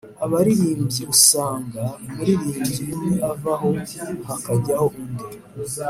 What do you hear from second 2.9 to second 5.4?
umwe avaho hakajyaho undi